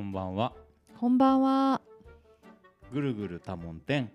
[0.00, 0.54] こんばんは
[0.98, 1.82] こんばんは。
[2.90, 4.10] ぐるぐる多聞店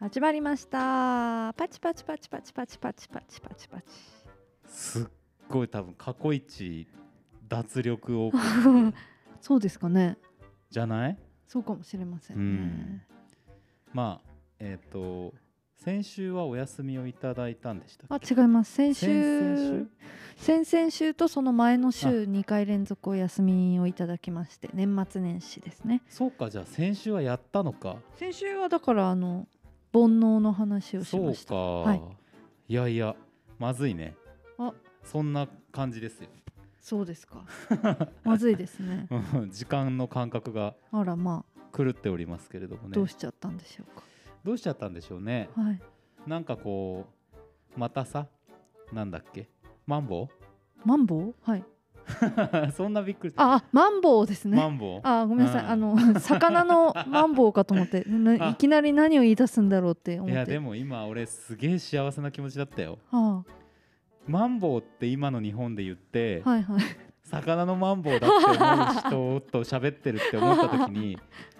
[0.00, 1.52] 始まりました。
[1.54, 3.84] パチパチパチパチパチパチパチパチパチ。
[4.66, 5.06] すっ
[5.50, 6.88] ごい多分過去一
[7.46, 8.32] 脱力を
[9.42, 10.16] そうですかね。
[10.70, 11.18] じゃない？
[11.46, 13.06] そうかもしれませうんね。
[13.92, 15.34] まあえっ、と
[15.78, 18.72] 先週はお休みをいただいたんでしたっあ、け違います。
[18.72, 19.86] 先週、
[20.36, 21.14] 先々週？
[21.14, 26.02] とその前の週2回連続お休みをいただきまして、年末年始ですね。
[26.08, 27.96] そうかじゃあ先週はやったのか。
[28.16, 29.46] 先週はだからあの
[29.92, 31.50] 煩悩の話をしそうました。
[31.50, 32.02] か、はい。
[32.68, 33.14] い、やいや
[33.60, 34.16] まずいね。
[34.58, 34.74] あ。
[35.04, 36.28] そんな感じですよ。
[36.80, 37.44] そうですか。
[38.24, 39.06] まずいですね。
[39.32, 41.44] うん時間の感覚があらま
[41.76, 42.94] 狂っておりますけれどもあ、ね。
[42.94, 43.86] どうしちゃったんでしょう
[44.44, 45.60] どうしちゃったんでしょうねか。
[45.62, 45.80] はい。
[46.26, 47.06] なんかこ
[47.76, 48.26] うまたさ
[48.92, 49.48] なんだっけ
[49.86, 50.28] マンボ
[50.84, 51.34] マンボウ？
[51.42, 51.60] はい。
[51.60, 51.64] ウ
[52.72, 54.56] そんなびっくりあ、あマンボウですね。
[54.56, 55.00] マンボウ？
[55.02, 58.06] あごめんなさい、うんあの魚のマンボウかと思って
[58.50, 63.44] いきなり何を言い出すんだろうって思っていやでも今俺すげえ幸せな気持ちだったよは
[64.26, 66.82] マンボウって今の日本で言って、あ、はいはい
[67.24, 71.18] 魚のマンボウだって思う人と喋ってるって思った時に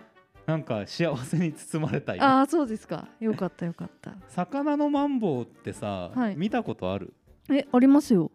[0.49, 3.07] なんか幸せに包まれた今ああそうですか。
[3.21, 4.15] よかったよかった。
[4.29, 6.37] 魚のマンボウってさ、はい。
[6.37, 7.13] 見たことある？
[7.51, 8.31] えありますよ。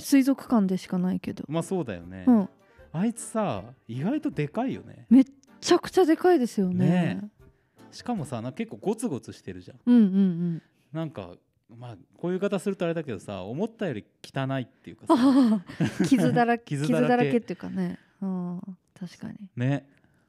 [0.00, 1.44] 水族館でしかないけど。
[1.46, 2.48] まあそうだよね、うん。
[2.92, 5.06] あいつさ意外とでかいよね。
[5.10, 5.24] めっ
[5.60, 6.88] ちゃくちゃでかいですよね。
[6.88, 7.30] ね。
[7.92, 9.78] しかもさなんか結構ゴツゴツしてるじゃん。
[9.86, 10.62] うんうんうん。
[10.92, 11.30] なんか
[11.68, 15.14] まあこういう言い方するとあれだけどさ思ったより汚いっていうかさ。
[15.16, 15.62] あ
[16.02, 17.96] あ傷だらけ 傷傷だらけっていうかね。
[18.20, 18.60] うん
[18.98, 19.36] 確かに。
[19.54, 19.88] ね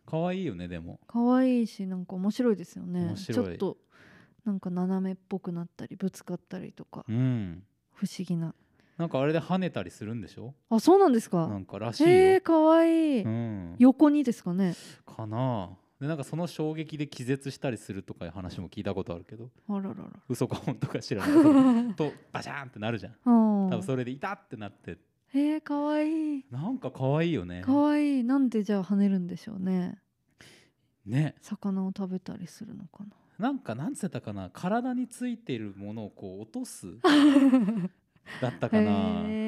[0.09, 0.99] 可愛いよねでも。
[1.07, 3.15] 可愛いしなんか面白いですよね。
[3.15, 3.77] ちょっと
[4.45, 7.05] なんか斜めっぽくなったりぶつかったりとか。
[7.07, 7.63] うん。
[7.93, 8.53] 不思議な。
[8.97, 10.53] なんかあれで跳ねたりするんでしょ？
[10.69, 11.47] あそうなんですか？
[11.47, 14.75] なんからしいえかわいい、うん、横にですかね？
[15.05, 15.69] かな。
[16.01, 19.49] でなんかその衝撃で気絶したりするとかいう話も聞いたことあるけど。
[19.69, 19.95] あららら。
[20.29, 23.13] 嘘か本当か知らない とバシャーンってなるじゃん。
[23.25, 24.97] 多多分それで痛ってなって。
[25.33, 26.39] へえかわい。
[26.39, 27.61] いなんか可愛いよね。
[27.61, 28.23] かわいい。
[28.23, 29.99] なんでじゃあ跳ねるんでしょうね
[31.09, 31.35] ね。
[31.41, 33.03] 魚を食べたりするのか
[33.37, 33.51] な？
[33.51, 34.49] んかなんつってたかな？
[34.51, 37.89] 体についているものをこう落とすな
[38.41, 38.91] だったかな、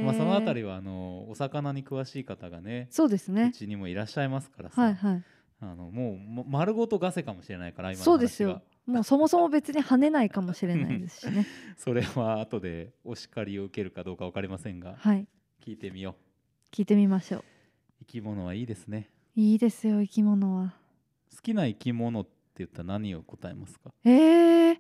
[0.04, 3.52] まあ、そのあたりはあのお魚に詳しい方がねうそうですね。
[3.54, 5.24] ちにもいらっしゃいますからさ、はいはい。
[5.60, 8.62] あのもうま丸ごとガセかもしれないから今のそうですよ。
[8.88, 11.46] もうそもそも別に跳ねないかもしれないですしね。
[11.78, 15.28] それは後でお叱りを受けるかどうか分かりませんがはい。
[15.62, 16.16] 聞いてみよ
[16.72, 16.76] う。
[16.76, 17.44] 聞いてみましょう。
[18.00, 19.10] 生き物はいいですね。
[19.36, 20.74] いいですよ生き物は
[21.34, 23.92] 好きな生き物って言ったら何を答えますか？
[24.04, 24.78] えー、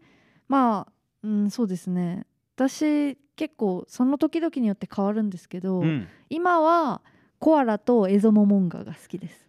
[0.47, 0.91] まあ
[1.23, 2.25] うんそうですね。
[2.56, 6.07] 私結構その時々によって変わるんですけど、うん。
[6.29, 7.01] 今は
[7.40, 9.47] コアラとエゾモモンガが好きです。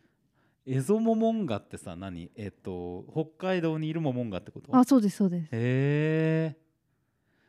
[0.65, 2.31] エゾモモンガってさ何？
[2.37, 4.75] えっ、と北海道にいるモモンガってこと？
[4.77, 6.57] あそうですそうです、へえ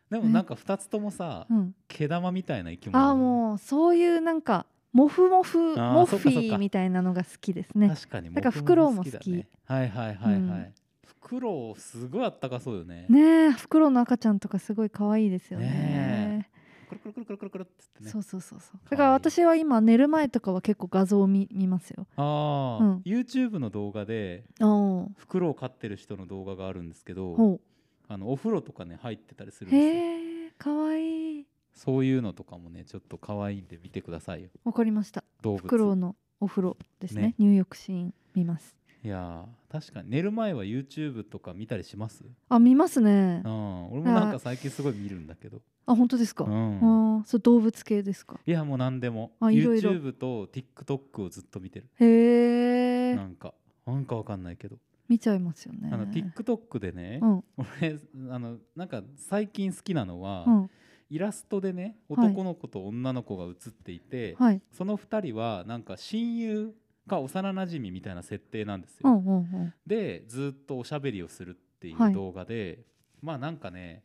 [0.10, 3.10] でもなんか2つともさうん、毛玉みたいな生き物。
[3.10, 7.90] あもうそういうなんかモフモフモッフィーみたいなのが好きですね。
[7.90, 10.74] 確かにだからモフフクロウも好きはいはいはいはい、うん。
[11.04, 13.08] フクロウすごいあったかそうよね。
[13.10, 15.66] ねえフクロウの赤ちゃんとかすごい可愛いですよね。
[15.66, 16.50] ね
[16.90, 18.10] くるくるくるくるくるくるってね。
[18.12, 18.90] そうそうそうそう。
[18.90, 22.06] だから私は今寝る前とかは結構画像を見見ますよ。
[22.16, 22.98] ああ、うん。
[23.00, 27.60] YouTube の動画でおフクロウ飼ってる人の動画があるんですけどほ
[28.08, 30.02] あのお風呂とかね入ってたりするうんですよ。
[30.02, 34.50] へえ可愛いそういうのとかもねちょっと可愛いんで見てくださいよ。
[34.64, 35.24] わかりました。
[35.42, 37.22] 動フクロウ物のお風呂ですね。
[37.22, 37.36] ね。
[37.38, 38.76] 入浴シーン見ます。
[39.04, 42.24] いやー確かに寝る前は YouTube とか見たりします？
[42.48, 43.42] あ見ますね。
[43.44, 43.92] うん。
[43.92, 45.62] 俺もなんか最近すごい見るんだけど。
[45.86, 48.40] あ本当ですか、うあんーそう動物系ですか？
[48.46, 49.32] いやもう何でも。
[49.42, 49.92] あいろいろ。
[49.92, 51.90] YouTube と TikTok をずっと見てる。
[52.00, 53.54] へえなんか。
[53.86, 54.78] なんかわかんないけど。
[55.10, 55.90] 見ちゃいますよね。
[55.92, 57.44] あの TikTok でねうん。
[57.58, 58.00] 俺
[58.32, 60.70] あのなんか最近好きなのはうん
[61.10, 62.28] イラストでねはい。
[62.28, 64.62] 男の子と女の子が写っていてはい。
[64.72, 66.74] その2人はなんか親友
[67.08, 69.10] か幼なじみみたいな設定なんですよ。
[69.10, 69.74] うんうんうん。
[69.86, 72.12] でずっとおしゃべりをするっていはい。
[72.12, 72.80] う動画で、
[73.22, 74.04] まあなんかね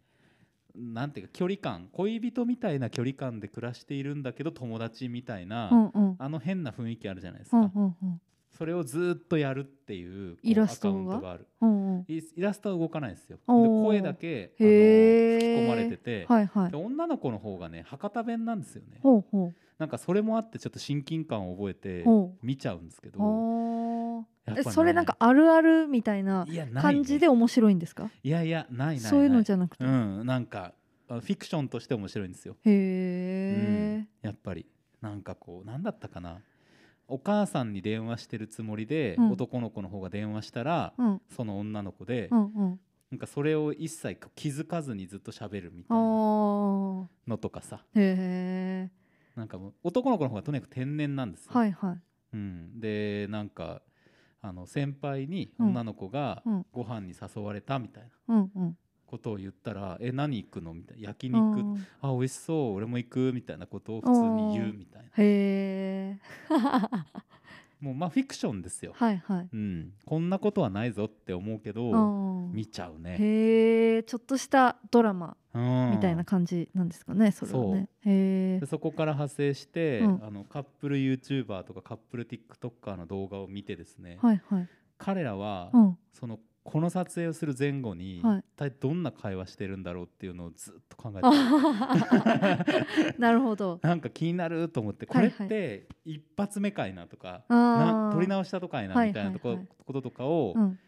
[0.74, 6.16] なんていうか距離感恋人みたいな距離感で暮らしているんだけど友達みたいな、うんうん。
[6.18, 8.20] あの変な雰囲気あるじゃないですか、うんうんうん
[8.58, 11.30] それをずっとやるっていうイラストが？
[11.30, 11.46] ある。
[11.60, 12.04] うんうん。
[12.08, 13.38] イイラストは動かないんですよ。
[13.46, 16.70] 声だけあの吹き込まれてて、はいはい。
[16.72, 18.98] で女の子の方がね博多弁なんですよね。
[19.00, 19.24] ほ
[19.78, 22.04] なんかそれもあってちょっと親近感を覚えて
[22.42, 26.44] 見ちゃうんですけどねそれなんかあるあるみたいな
[26.80, 28.10] 感じで面白いんですか？
[28.24, 30.72] いやいやないないそういうのじゃなくて、うへんなんか
[31.06, 34.66] フィクションとして面白いんですよ、うえん、やっぱり。
[35.00, 36.38] なんかこうなんだったかな？
[37.08, 39.32] お母さんに電話してるつもりで、うん。
[39.32, 41.20] 男の子の方が電話したら、うん。
[41.34, 42.80] その女の子で、うんうん。
[43.10, 47.06] なんかそれを一切気づかずにずっと喋るみたあいなー。
[47.26, 47.84] のとかさ。
[47.94, 48.90] へえ
[49.34, 51.52] なんかもう男の子の方がとにかく天然なんですよ。
[51.54, 51.98] はいはい。
[52.34, 53.80] うん、でなんか
[54.42, 55.68] あの先輩にうん。
[55.68, 56.66] 女の子がうん。
[56.72, 58.34] ご飯に誘われたみたいな。
[58.36, 58.78] うんうん
[59.08, 62.74] ことを言ったら「え何行くの?」みたいな「焼あ肉ーあ美味しそう。
[62.74, 65.08] 俺も行く」みたいなことを普通に言うみたいな。
[65.08, 66.18] へえ。
[67.80, 68.92] もうまあフィクションですよ。
[68.94, 69.48] はいはい。
[69.52, 73.16] うん、こんなことはないぞって思うけどあ見ちゃうね。
[73.18, 74.02] へえ。
[74.02, 75.90] ちょっとしたドラマうん。
[75.92, 77.88] みたいな感じなんですかねそれはね。
[78.04, 78.60] へえ。
[78.60, 80.24] でそこから派生して、うん。
[80.24, 84.68] あのカップル YouTuber とかカップル TikToker の動画を見てですね、はいはい。
[84.98, 85.98] 彼らは、うん。
[86.12, 86.40] その
[86.70, 88.38] この撮影をする前後に、はい。
[88.40, 91.22] 一体どんな会話してるんだろうっていうのをずっと考えて
[93.18, 93.78] なるほど。
[93.82, 95.30] なんか気になると思ってこれはい。
[95.30, 98.08] はいって一発目かいなとか、あー。
[98.08, 100.78] な撮り直したとかいなはいみたいなとこ,、はいはいこととかをうん。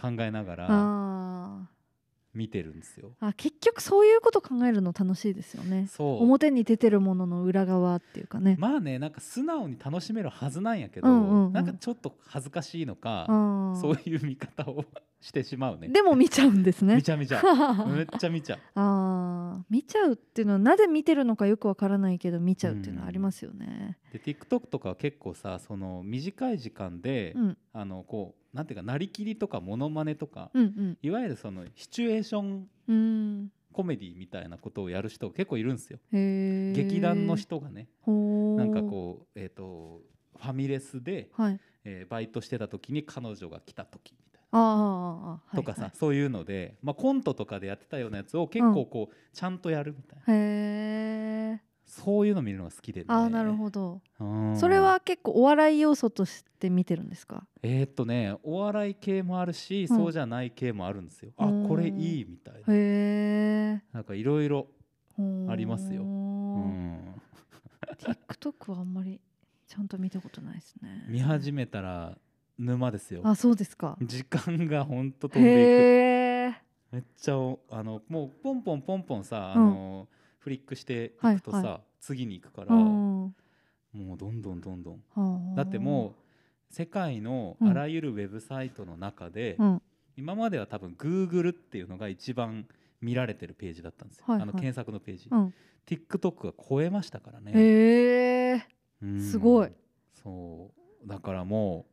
[0.00, 1.68] 考えながらあ
[2.34, 3.12] 見てるんですよ。
[3.20, 5.88] ーあ結局そういうこと考えるの楽しいですよね。
[5.88, 6.22] そう。
[6.22, 8.56] 表に出てるものの裏側っていうかね。
[8.58, 11.52] まあねなんか素直に楽しめるはずなんやけど、うんうんうん。
[11.52, 13.26] なんかちょっと恥ずかしいのか、
[13.80, 14.84] そういう見方を
[15.20, 15.88] してしまうね。
[15.88, 16.96] でも見ちゃうんですね。
[16.96, 17.88] 見ちゃ見ちゃう。
[17.90, 18.58] めっちゃ見ちゃう。
[18.74, 19.64] あー。
[19.70, 23.98] 見ちゃうっていうのはなぜ見てるのかよくわからないけど見ちゃうっていうのはありますよね。
[24.12, 27.58] で TikTok とかは結構さその短い時間で、うん。
[27.72, 30.98] あのこうなんていうかなりきりとかモノマネとか、うんうん。
[31.00, 33.52] いわゆるそのシチュエーションうん。
[33.72, 36.00] コメディみたいなことをやる人結構いるんですよ。
[36.10, 37.86] 劇団の人がね。
[38.04, 40.02] なんかこう、えー、と
[40.36, 41.60] ファミレスで、はい。
[41.84, 45.40] えーバイトしてた時に彼女が来た時みたいな。
[45.54, 45.90] とかさ、はい。
[45.94, 53.06] そういうので、まあ、コントとかでやってたようなやつを結構こう、ちゃんとやるみたいなそういうの見るのが好きでね。
[53.08, 54.00] あーなるほど。
[54.20, 54.56] うん。
[54.56, 57.46] それは結構お笑い要素として見てるんですか？
[57.62, 59.96] えーっとねお笑い系もあるし、うん。
[59.96, 61.32] そうじゃない系もあるんですよ。
[61.38, 61.66] あうん。
[61.68, 62.60] これいいみたいな。
[62.60, 64.66] へえなんかいろいろ、
[65.48, 66.02] ありますよ。
[66.02, 67.14] うん、
[67.98, 69.20] TikTok はあんまり
[69.66, 71.06] ちゃんと見たことないですね。
[71.08, 72.16] 見始めたら
[72.58, 73.22] 沼ですよ。
[73.24, 73.96] あそうですか。
[74.02, 76.58] 時間がほんと飛んでいく。
[76.92, 79.62] めっちゃおあのもうポンポンポンポンさ、うん。
[79.62, 80.08] あの
[80.48, 83.34] フリックしていくとさ、はいは次に行くから、うん
[83.92, 85.02] もうどんどんどんどん。
[85.14, 85.56] はあ。
[85.56, 86.14] だっても
[86.70, 89.82] う世界のあらゆるウェブサイトの中で、うん。
[90.16, 92.66] 今までは多分 Google っていうのが一番
[93.00, 94.42] 見られてるページだったんですよ、はいはい。
[94.44, 95.54] あの検索のページ、うん。
[95.86, 98.66] TikTok が超えましたからね、へえ
[99.02, 99.22] うん。
[99.22, 99.70] すごい。
[100.22, 100.70] そ
[101.04, 101.08] う。
[101.08, 101.86] だからも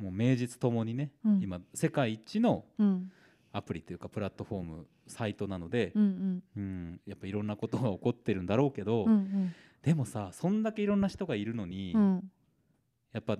[0.00, 1.42] うもう名実ともにね、うん。
[1.42, 3.10] 今世界一のうん。
[3.54, 7.00] アプリというかプラットフォームサイトなのでう、んうん。
[7.06, 9.54] やっぱいろんなことが起こってるんだろうけど、うんうん。
[9.82, 12.30] でもさそんだけいろんな人がいるのに、うん。
[13.12, 13.38] やっぱ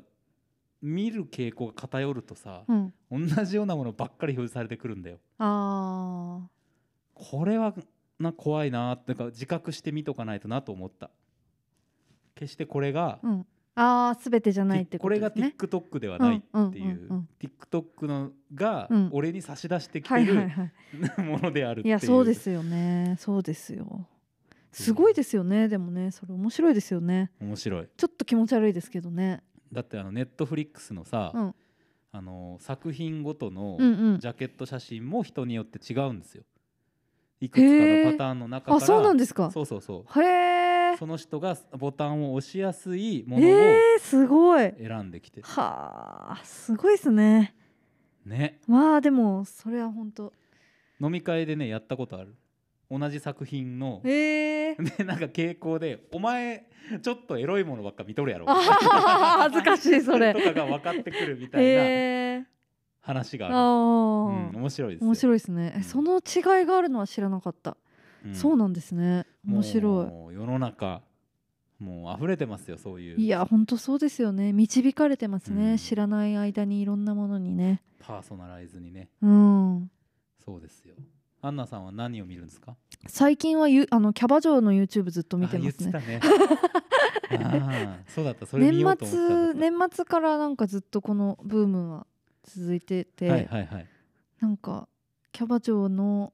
[0.81, 2.93] 見る傾向が偏るとさ、うん。
[3.11, 5.19] 同じようなものばっかり表示されてくるんだよ。
[5.38, 6.41] あ
[7.14, 7.75] これは
[8.19, 11.11] な怖いなってか自覚してみとかないとなと思った。
[12.35, 15.56] 決してこれが、ーうんあー全てじゃないってこれがことですね。
[15.58, 16.84] TikTok ではないってうんうんいう。
[16.84, 19.08] うんうん TikTok のがうん。
[19.12, 20.34] 俺に差し出してきはてる
[21.24, 21.90] ものであるっていう。
[21.90, 23.17] いやそうですよね。
[23.19, 24.06] そうですよ。
[24.70, 25.69] すごいですよね。
[25.69, 27.31] でもねそれ面白いですよね。
[27.41, 27.88] 面白い。
[27.96, 29.43] ちょっと気持ち悪いですけどね。
[29.72, 31.55] だってあのネットフリックスのさ、うん。
[32.14, 33.79] あの作品ごとの
[34.19, 36.44] ジャケット写真も人によって違うんですよ。
[37.41, 38.76] いくつかのパターンの中から。
[38.76, 39.50] あそうなんですか。
[39.50, 40.22] そうそうそう。
[40.22, 40.52] へえ
[40.99, 44.75] その人がボタンを押しやすいものをえー、すごい。
[44.79, 47.55] 選んできてる、はあすごいですね。
[48.25, 48.61] ね。
[48.67, 50.32] まあでもそれは本当。
[51.01, 52.34] 飲み会でねやったことある。
[52.91, 54.01] 同じ作品の。
[54.05, 56.69] えー、 でなんか傾向で「お前
[57.01, 60.34] ちょっとエロいものばっか見とるやろ」恥ずかしいそれ。
[60.34, 62.44] とかが分かってくるみたいなえー、
[63.01, 65.06] 話がある、ああ、うん、面白いですよ。
[65.08, 65.84] 面白いですね、えうん。
[65.84, 67.77] その違いがあるのは知らなかった、
[68.24, 68.34] うん。
[68.34, 69.26] そうなんですね。
[69.46, 71.02] 面白もう世の中
[71.79, 73.19] もう溢れてますよそういう。
[73.19, 74.52] いいや本当そうですよね。
[74.52, 75.76] 導かれてますね、うん。
[75.79, 77.82] 知らない間にいろんなものにね。
[77.98, 79.08] パーソナライズにね。
[79.20, 79.91] うん。
[80.44, 80.94] そうですよ。
[81.44, 82.76] アンナさんは何を見るんですか？
[83.08, 85.93] 最近はゆあのキャバ嬢の YouTube ずっと見てますね。
[85.93, 86.20] ね。
[88.06, 88.46] そうだった。
[88.46, 92.06] それ年末年末からなんかずっとこのブームは
[92.44, 93.86] 続いてて、はいはいはい。
[94.41, 94.88] なんか
[95.32, 96.32] キャバ嬢の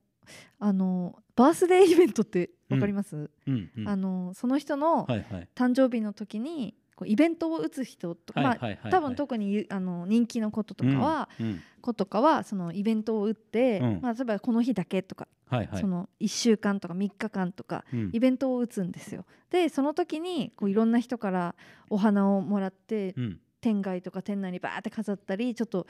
[0.59, 3.89] あのバースデーイベントってわかります、うんうん。
[3.89, 5.07] あのその人の
[5.55, 8.79] 誕生日の時にこうイベントを打つ人とか、はいはいはいはい。
[8.83, 11.63] まあ、多分特にゆあの人気のこととかは、うんうん。
[11.81, 14.01] 子とかはそのイベントを打って、うん。
[14.03, 15.81] まあ、例えばこの日だけとか、はいはい。
[15.81, 18.11] その1週間とか3日間とかうん。
[18.13, 19.25] イベントを打つんですよ。
[19.51, 21.55] でその時にこういろんな人から
[21.89, 23.41] お花をもらってうん。
[23.61, 25.89] 店外とか店内にバーって飾ったりちょっと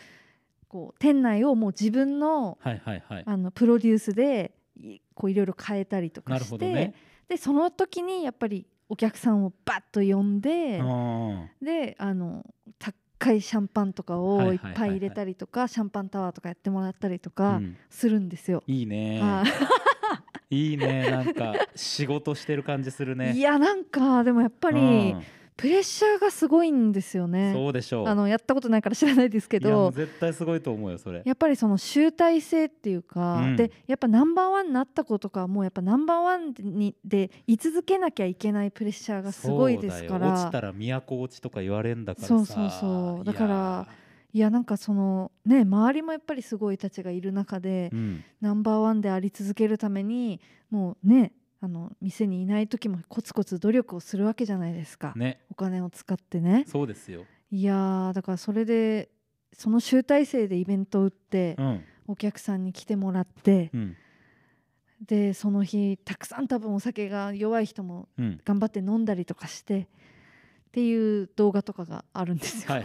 [0.69, 3.23] こう店内をもう自分のはいはいはい。
[3.27, 6.95] あのプロデュースでいこういろいろ変えたりとなかして、ね。
[7.29, 12.45] でその時にやっぱりお客さんをバッと呼んで、うんであの
[13.19, 17.77] 高いシャンパンとかをいっぱい入れたりとか、シャンパンタワーとかやってもらったりとうかん。
[17.91, 18.63] するんですよ。
[18.67, 19.21] いいね。
[19.21, 19.43] は
[20.51, 20.57] い。
[20.71, 21.11] いいね。
[21.11, 23.33] なんか仕事してる感じするね。
[23.33, 24.83] いやなんかでもやっぱりう
[25.17, 25.23] ん
[25.59, 27.53] プレッシャーがすごいんですよね。
[27.53, 28.07] そうでしょう。
[28.07, 29.91] あのやったことないから知らないですけど。
[29.91, 31.21] 絶対すごいと思うよそれ。
[31.25, 33.57] やっぱりその集大成っていうか、うん。
[33.57, 40.33] でやっぱナンバーワンになった子とかはもうやっぱナンバーワンにで居続けなきゃいけないプレッシャーがすごいですかそうだよ。
[40.33, 42.29] 落ちらたら都落ちとか言われんだからさ。
[42.29, 43.25] そうそうそう。
[43.25, 43.89] だから
[44.33, 48.23] いやなんかそのね周りもやっぱりすごいたちがいる中で、うん。
[48.41, 55.41] ナンバーワンであり続けるためにもうねあの店にいない時もコツコツ努力をするわけじゃないですか、ね。
[55.51, 56.65] お金を使ってね。
[56.69, 57.25] そうですよ。
[57.51, 59.09] いやーだからそれで
[59.53, 61.85] その集大成でイベントを打って、うん。
[62.07, 63.97] お客さんに来てもらって、うん。
[65.07, 68.41] でその日たくさん多分お酒が弱い人もうん。
[68.45, 69.87] 頑張って飲んだりとかしてっ
[70.71, 72.73] ていう動画とかがあるんですよ。
[72.73, 72.81] は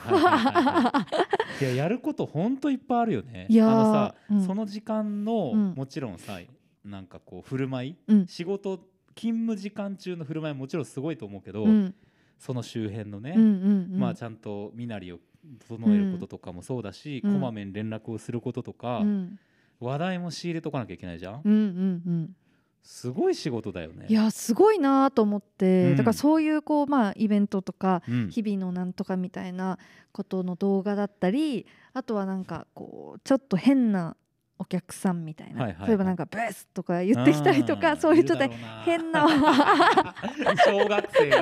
[1.62, 3.46] いややることほんといっぱいあるよね。
[3.50, 4.46] いやーあのさ、うん。
[4.46, 5.74] その時間の、うん。
[5.76, 6.40] もちろんさ
[6.86, 8.28] なんかこう振る舞いうん。
[8.28, 8.78] 仕事
[9.16, 11.96] 勤務時間中の振る舞いももちろんすごいと思うけど、うん。
[12.40, 14.00] その周辺のね、うんうんうん。
[14.00, 15.20] まあちゃんと身なりを
[15.68, 17.34] 整えることとかもそうだし、うん。
[17.34, 19.40] こまめに連絡をすることとか、うん。
[19.80, 22.36] 話題も仕入れとかなきゃいけないじゃん、うんうんうん。
[22.82, 24.08] すごい仕事だよね。
[24.10, 25.96] いやすごいなと思って、うん。
[25.98, 28.30] だからそういうこうまあイベントとかうん。
[28.30, 29.78] 日々のなんとかみたいな
[30.12, 34.16] ことの動画だったりあとはなんかこうちょっと変な
[34.64, 35.88] お客さんみたいな、はいはいはい。
[35.90, 38.82] 例えばなんかブスとか言ってきたりとかそういう人でるだろうな。
[38.84, 39.28] 変な。
[40.66, 41.42] 小学生が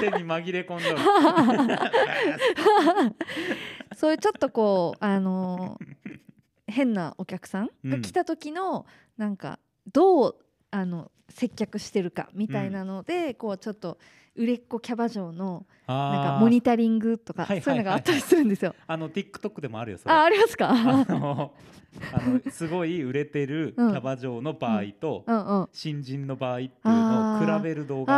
[0.00, 0.98] 店に紛れ込んどる。
[3.96, 5.96] そういうちょっとこうあのー
[6.68, 8.86] 変なお客さんが来た時の
[9.16, 9.60] なんか
[9.92, 10.36] どう
[10.72, 13.98] あの接客してるかみたいなので、こうちょっと
[14.36, 18.74] 売れっ子キャバ嬢のなんかモニタリングとかそういうのがあったりするんですよ。
[18.86, 20.14] あの TikTok でもあるよそれ。
[20.14, 20.70] あありますか？
[20.70, 20.74] あ
[21.08, 21.52] の
[22.12, 23.92] あのすごい売れてるキうん。
[23.92, 25.24] ャバ嬢の場合と
[25.72, 28.14] 新人の場合っていうのを比べる動画。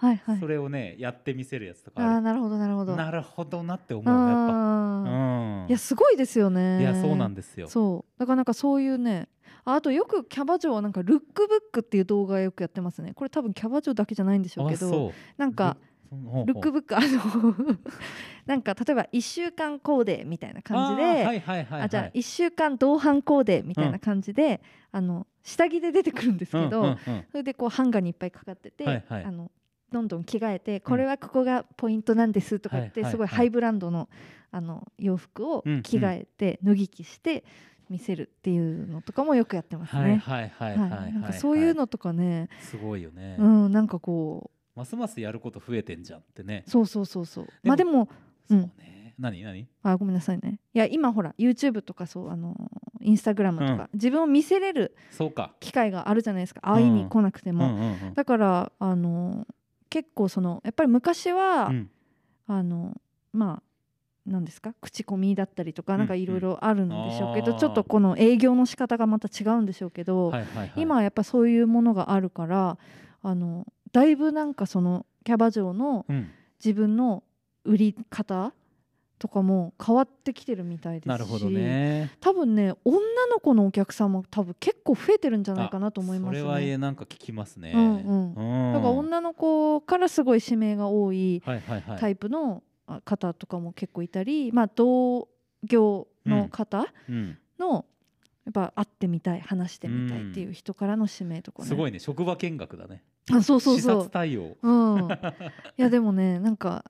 [0.00, 0.38] はいはい。
[0.38, 2.92] それをねやってみせるやつとあかあーなるほどなるほど。
[2.92, 4.52] るなるほどなって思うやっぱ。
[4.52, 5.37] うん
[5.68, 6.80] いやすごいですよね。
[6.80, 7.68] いやそうなんですよ。
[7.68, 8.20] そう。
[8.20, 9.28] だからなんかそういうね
[9.64, 13.12] ああとよくキャバ嬢はなんかルックブックっていう動画よくやってますね。
[13.14, 15.12] これ多分キャバ嬢だけじゃないんでしょうけどあそう。
[15.36, 15.76] なんか
[16.10, 17.54] ルックブックあの
[18.46, 27.24] なんか例えば1週間コーデみたいな感じで、あじゃあ1週間同伴コーデみたいな感じで、あの下着で出てくるんですけど、うんうんうん。
[27.30, 29.24] それでこうハンガーにいっぱいかかってて、はいはい。
[29.24, 29.50] あの
[29.92, 34.08] どんどん着替えてこれはここがポイントなんですとか言って、すごいハイブランドの
[34.50, 37.44] あの洋服を着替えて脱ぎ着して
[37.90, 40.02] 見せるっていうのとかもよくやってますね。
[40.02, 43.36] はいはいはいはいはいなんかそういうのとかね、すごいよね。
[43.38, 46.64] うん、なんかこますますやること増えてんじゃんってね。
[46.66, 47.26] うそうそうそう。
[47.26, 48.08] そうまあでも
[48.48, 49.14] そううんね。
[49.18, 49.66] 何何？
[49.82, 50.60] あごめんなさいね。
[50.74, 52.54] いや今ほら YouTube とかそうあの
[53.00, 55.54] インスタグラムとか、自分を見せれるそうか。
[55.60, 56.60] 機会があるじゃないですか。
[56.62, 59.46] 会いに来なくても、だからあの
[59.90, 61.90] 結構そのやっぱり昔は、うん。
[62.50, 62.96] あの
[63.32, 63.62] まあ
[64.28, 64.74] 何ですか？
[64.80, 67.58] 口コミだったりとか、うんなんかいろいろあるんでしょうけど、あー。
[67.58, 72.78] ちょっとこの営業の仕方がまた違うんでしょうけど、はいはいはい今はやっぱそういうものがあるから
[73.22, 76.30] あのだいぶなんかそのキャバ嬢のうん。
[76.64, 77.22] 自分の
[77.64, 78.52] 売り方
[79.20, 82.10] とかも変わってきてるみたいですしなるほどね。
[82.20, 82.98] 多分ね女
[83.30, 86.40] の子のお客さんも多分結構増えてるんじゃないかなと思いますね。
[86.40, 87.72] それはえなんか聞きますね。
[87.76, 88.34] うんうん。
[88.34, 91.40] うんだから女の子からすごい指名が多い
[92.00, 92.67] タイプのあ
[93.04, 95.28] 方とかも結構いたり、まあ、同
[95.64, 97.38] 業の方うん。
[97.58, 97.84] の
[98.44, 101.68] やっぱ会ってみたい話してみたいっていう人からの指名とかね。
[101.68, 101.98] すごいね。
[101.98, 103.02] 職場見学だね。
[103.30, 103.96] あそうそう視そう。
[103.96, 104.56] 察対応。
[104.62, 105.08] うん、
[105.76, 106.84] いやでもねなんか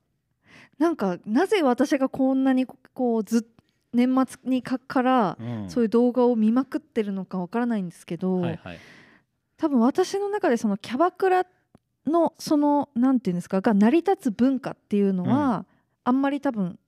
[0.78, 3.43] なんかなぜ私がこんなにこうずっ
[3.93, 5.71] 年末にかからうん。
[5.71, 8.78] そういう動画を見まくってるのかわからないんですけど、はいはい。
[9.57, 11.45] 多分私の中でそのキャバクラ
[12.07, 15.67] のそのなんていうんですかが成り立つ文化っていうのは、
[16.05, 16.78] あんまり多分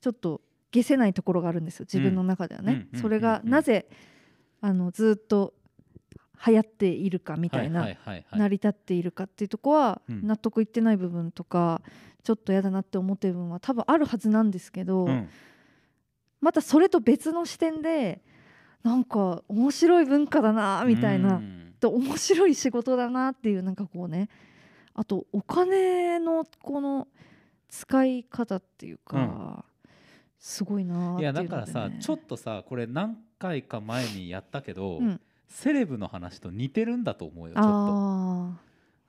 [0.00, 0.40] ちょっと
[0.72, 1.86] 消せないところがあるんですよ。
[1.90, 2.86] 自分の中ではね。
[2.92, 3.00] うん。
[3.00, 3.88] それがなぜ
[4.60, 5.54] あのずっと
[6.46, 7.88] 流行っているかみたいな、
[8.32, 10.26] 成り立っているかっていうとこはうん。
[10.26, 11.82] 納得いってない部分とか
[12.22, 15.28] ちょっと嫌だなって思ってる部分は多分あるはずなんですけど、うん。
[16.40, 18.22] またそれと別の視点で
[18.82, 21.74] なんか面白い文化だなみたいな、うん。
[21.80, 24.28] と面白い仕事だなっていうなんかこうね。
[24.94, 27.08] あとお金のこの
[27.70, 29.64] 使い方っていうか、うん。
[30.38, 35.20] すごいなっていやだからさちょっとさこれ何回か前にやったけど、うん。
[35.48, 37.70] セレブの話と似てるんだと思うよちょっと。
[37.70, 38.60] あ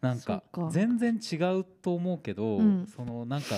[0.01, 2.87] なんか全然違うと思うけど、うん。
[2.87, 3.55] そのなんか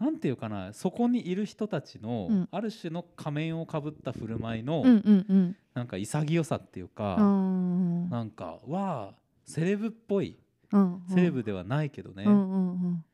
[0.00, 2.48] なんていうかなそこにいる人たちの、うん。
[2.50, 5.56] ある種の仮面をかぶった振る舞いの、ーうんうんうん。
[5.74, 10.36] なんか潔さっていうか、うんなんかわあセレブっぽい。
[10.72, 13.04] うんセレブではないけどね、っうんうんうん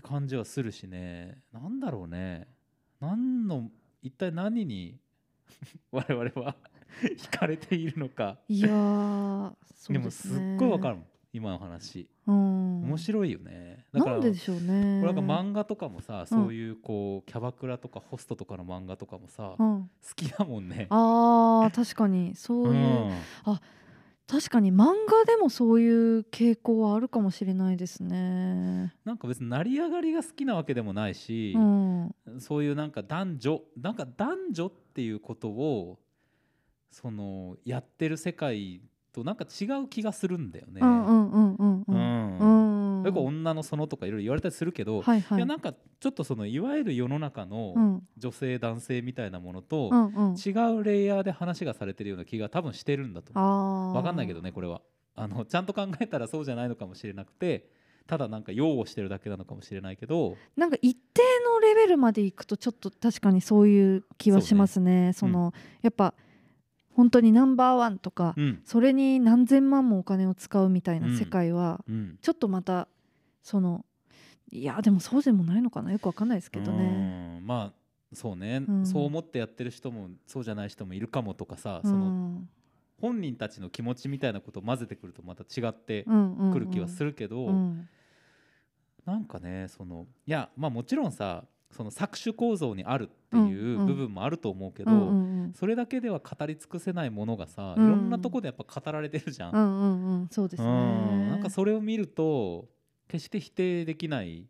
[0.00, 1.42] て感じはするしね。
[1.52, 2.48] なんだろうね。
[3.00, 3.70] 何の
[4.02, 4.98] 一体何に
[5.92, 6.56] 我々は
[7.02, 8.38] 惹かれているのか。
[8.48, 11.04] いやーそうでもですっごいわかるもん。
[11.32, 12.08] 今の話。
[12.26, 12.82] うん。
[12.82, 13.86] 面白いよね。
[13.92, 15.00] だからなんででしょうね。
[15.00, 20.88] これなんか漫画とかもさ、そういうこうキャバクラとかホストとかの漫画とかもさ、好うん、きだもんね。
[20.90, 22.34] あー確かに。
[22.34, 23.12] そういう、うん
[24.30, 28.94] 確かに漫画でもそういう傾向はあるかもしれないですね。
[29.04, 35.98] なんか別に成り上がりが好きなわけでもないしう、ん、そういうなんか男女なんか男女っていうことを
[36.92, 38.80] そのやってる世界
[39.12, 40.80] となんか違う気がするんだよね。
[40.80, 42.19] うんうんうんうんううんんうん。
[43.10, 45.40] よく女の園とかいろいろ言われたりするけど、はいはいい。
[45.40, 50.36] やなんかちょっとそのいわゆる世の中のうん女性男性みたいなものとうんうん。
[50.36, 53.44] 違うレイヤーで話がされてるような気が多分してるんだと思う。
[53.44, 53.50] あ
[53.90, 53.92] あ。
[53.94, 54.80] わかんないけどねこれは
[55.14, 57.68] あのちゃんと考えたらそうじゃないのかもしれなくて
[58.06, 65.12] ただなんか擁護してるだけなのかもしれないけどなんか一定のレベルまでいくとちょっと確かにそういう気はしますね。
[65.12, 65.52] そねの、
[65.82, 66.14] やっぱ
[66.92, 72.88] 本当にナンバーワンとか、うんそれに何千万もお金を使うみたいな世界は、うんちょっとまた
[73.42, 73.84] その
[74.50, 75.92] いやでもそうでもないのかな？
[75.92, 77.38] よくわかんないですけどね。
[77.38, 77.80] うんまあ
[78.12, 78.86] そうね、うん。
[78.86, 82.48] そう思ってやってる人もそうじゃない人もいるかもとかさ、うそのん
[83.00, 86.06] 本人たちの気持ちみたいなことを混ぜてくるとまた違って
[86.52, 87.88] くる気はするけど、うん。
[89.06, 94.90] なんかねそのいやまあもちろんさその搾取構造にあるっていう部分もあると思うけど、
[95.54, 97.84] それだけでは語り尽くせないものがさ、うん。
[97.84, 99.52] いろんなとこでやっぱ語られてるじゃん。
[99.54, 100.28] うんうんうん。
[100.32, 100.68] そうですね。
[100.68, 102.68] うんなんかそれを見ると
[103.10, 104.46] 決して否定できない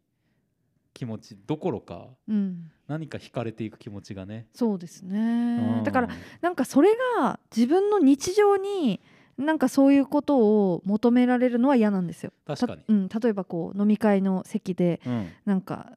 [0.93, 2.71] 気持ちどころかうん。
[2.87, 4.49] 何か惹かれていく気持ちがね。
[4.55, 5.85] そうですね、うん。
[5.85, 6.09] だから
[6.43, 9.01] なんかそれが自分の日常に
[9.39, 12.33] なんかそういうことを求められるのは嫌なんですよ。
[12.47, 12.83] 確かに。
[12.83, 15.29] たうん、例えばこう飲み会の席でうん。
[15.47, 15.97] なんか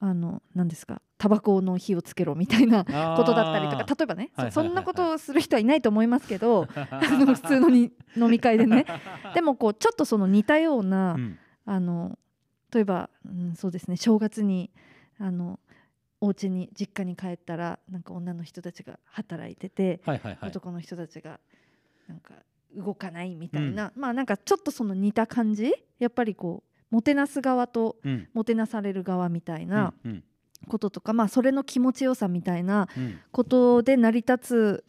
[0.00, 2.84] あの何ですかタバコの火をつけろみたいな
[3.16, 4.66] ことだったりとか例えばね、そはいはいはいはい。
[4.66, 8.84] そんなことをする人はいないと思いますけど あの普通のに飲み会でね。
[9.34, 12.18] でもこうちょっとその似たような、うんあの
[12.72, 14.70] 例えば、うん、そうですね正月に
[15.18, 15.60] あの
[16.20, 20.50] お家に実家に帰ったらなんか女の人たちが働いてて、はいはいはい。
[20.50, 21.38] 男の人たちが
[22.08, 22.34] なんか
[22.74, 28.28] 動かないみたいな、まあなんかちょっとその似た感じやっぱりこうもてなす側とうん。
[28.32, 30.24] もてなされる側みたいなうんうん。
[30.66, 33.18] こととか、まあそれの気持ちよさみたいなうん。
[33.30, 34.84] ことで成り立つ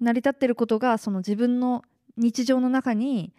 [0.00, 1.82] 成り立ってることがその自分の
[2.16, 3.32] 日常の中に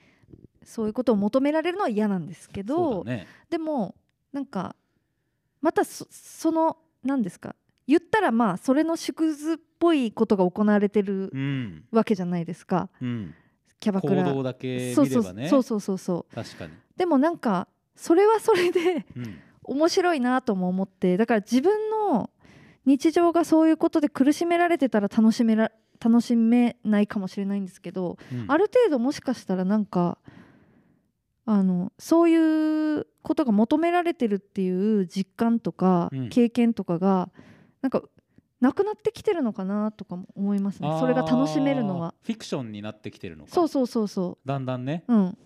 [0.65, 3.27] そういうことを求められるのは嫌なんですけど、ね。
[3.49, 3.95] でも
[4.31, 4.75] なんか
[5.61, 7.55] またそその何ですか
[7.87, 13.33] 言ったらまあそれの縮図っぽいことが行われてるうんわけじゃないですかうん。
[13.79, 15.49] キャバクラ行動だけそうそう見ればね。
[15.49, 16.73] そうそうそうそう確かに。
[16.95, 22.29] でもなんかそれはそれでうん面白いなとも思ってだから自分の
[22.85, 25.71] 日常がそういうことで苦しめられてたら楽しめら
[26.03, 30.17] 楽しめないかもしれないんですけど、うんある程度もしかしたらなんか
[31.45, 36.29] あのそういうことが求められてるっていう実感とかうん。
[36.29, 37.29] 経験とかが、
[37.81, 38.01] なんか
[38.61, 40.89] なくなってきてるのかなとかも思いますね。
[40.99, 42.13] それが楽しめるのは。
[42.23, 43.51] フィクションになってきてるのか。
[43.51, 45.03] そうそうそうそだんだんね。
[45.07, 45.37] ううん。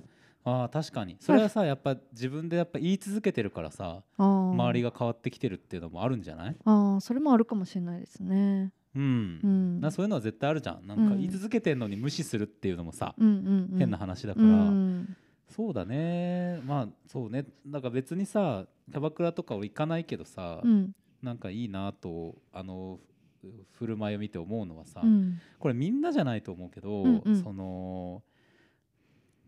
[0.43, 1.17] あー確かに。
[1.19, 6.55] それはさやっぱ自分でやっぱ言い続けてるからさ周りが変わってきてるっていうのもあるんじゃない？
[6.63, 8.71] あーそれもあるかもしれないですね。
[8.95, 9.81] うん、うん。
[9.81, 10.85] なそういうのは絶対あるじゃん。
[10.87, 11.17] なんかうん。
[11.17, 13.79] 言い続けてんのに無視するっていうのもさ、うんうんうん。
[13.79, 15.17] 変な話だかうら、ん
[15.49, 16.59] そうだね。
[16.65, 17.45] まあそうね。
[17.65, 20.93] だから別にさキャバクラとかを行かないけどさ、うん。
[21.21, 22.99] なんかいいなとあの
[23.41, 25.39] ふ振る舞いを見て思うのはさ、うん。
[25.59, 27.43] これみんなじゃないと思うけど、うんうん。
[27.43, 28.23] その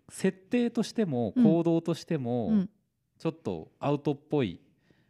[0.10, 1.44] 設定としてもうん。
[1.44, 2.70] 行動としても、うん。
[3.18, 4.62] ちょっとアウトっぽい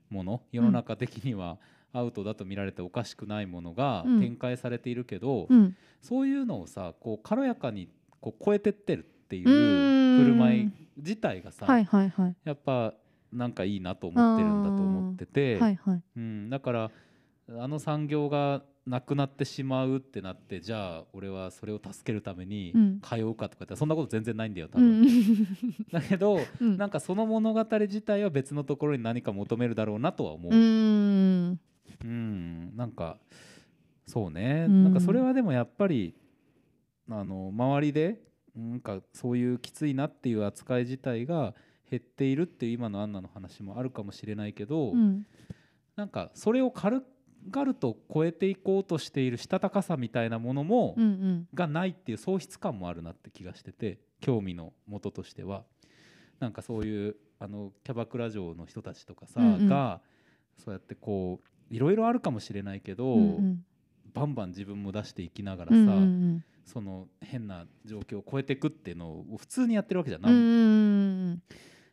[0.09, 1.59] もの世の中的には
[1.93, 4.19] アウトだと見られておかしくないものがうん。
[4.19, 5.75] 展開されているけど、うん。
[6.01, 9.49] そういうのをさこう軽やかにこう超えてってるっていう
[10.23, 12.35] 振る舞い自体がさ、はいはいはい。
[12.43, 12.93] やっぱ
[13.31, 16.01] なんかいいなと思ってるんだと思ってて、はいはい。
[16.15, 16.91] うん、だから
[17.57, 22.99] あの産業がなくなってしまうってなってじゃあ俺はそれを助けるためにうん。
[23.01, 25.07] 通うかとかってそんなこと全然ないんだよ多う分、ん。
[25.91, 26.77] だけどうん。
[26.77, 31.59] なんかその物語自体は別のところに何か求めるだろうなとは思う、うーん。
[32.03, 33.17] うん、なんか
[34.05, 34.83] そうね、うん。
[34.85, 36.15] なんかそれはでもやっぱり
[37.09, 38.21] あの周りで
[38.55, 41.53] なんかそういうきついなっていう扱い自体が
[41.89, 45.25] 減っているっていう今のアンナの話もあるかもしれないけど、うん。
[45.95, 51.47] なんかそれを軽々と超えていこうとしているしたたかさみたいなものも、うんうん。
[51.53, 55.63] がないっていう喪失感もあるなって気がしてて興味の元としては。
[56.39, 59.67] なんかそういうあのキャバクラ嬢の人たちとかさ、うんうん。
[59.67, 60.01] が
[60.57, 63.65] そうやってこういろいろあるかもしれないけど、うんうん
[64.13, 70.35] バンバン自分も出していきながらさ、うんうんその変な状況を超えていくっていうのを普通にやってるわけじゃん、うんう
[71.31, 71.43] ん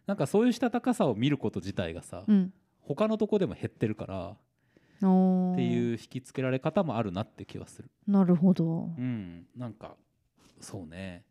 [0.06, 2.52] なんかそういうしたたかさを見ること自体がさ、うん。
[2.80, 4.36] 他のとこでも減ってるから
[5.00, 7.90] うんっていう引きつけられ方もあるなって気はする。
[8.06, 8.90] なるほど。
[8.98, 9.96] うん、なんか
[10.60, 11.24] そうね。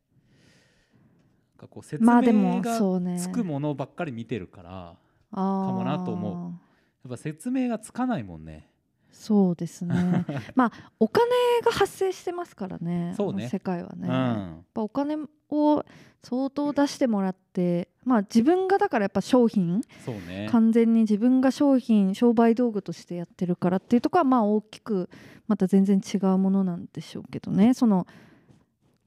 [1.57, 2.79] なんかこう説明が
[3.17, 6.59] つくものばっかり見てるから、やかもなと思
[7.07, 8.69] っぱ説明がつかないもんね。
[9.17, 10.25] そうですね。
[10.55, 11.25] まあお金
[11.63, 13.47] が発生してますからねそうね。
[13.47, 14.09] 世界はね、うん。
[14.11, 15.17] やっぱお金
[15.49, 15.85] を
[16.21, 20.49] 相当出してもらってまあ自分がだからやっぱ商品そうね。
[20.51, 25.09] 完全に自分が商品商売道具としてやってるからっていうところはまあ大きく
[25.47, 27.73] また全然違うものなんでしょうけどね。
[27.73, 28.05] その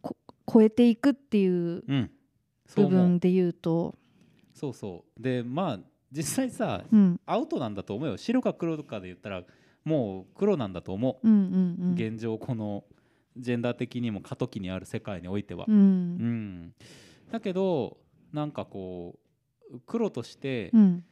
[0.00, 0.16] こ
[0.50, 1.84] 超えていくっていう
[2.74, 3.94] 部分で言うと。
[4.54, 7.20] そうそうでまあ実際さうん。
[7.26, 8.16] アウトなんだと思うよ。
[8.16, 9.44] 白か黒かで言ったら
[9.88, 11.28] もう黒なんだと思う、
[11.94, 12.84] 現状この
[13.38, 15.64] ジェンダー的にも過渡期にある世界においては。
[15.66, 16.66] う、うん。
[16.66, 16.74] ん
[17.32, 17.96] だけど
[18.32, 19.18] なんかこ
[19.72, 21.04] う黒としてうん。